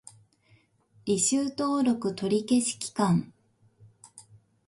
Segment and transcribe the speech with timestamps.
[1.05, 3.31] 履修登録取り消し期間